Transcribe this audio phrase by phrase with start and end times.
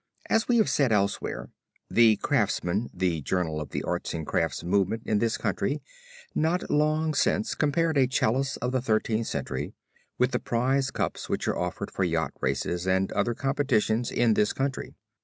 [0.31, 1.51] As we have said elsewhere
[1.87, 5.79] The Craftsman, the journal of the Arts and Crafts Movement in this country
[6.33, 9.75] not long since compared a Chalice of the Thirteenth Century
[10.17, 14.53] with the prize cups which are offered for yacht races and other competitions in this
[14.53, 14.95] country.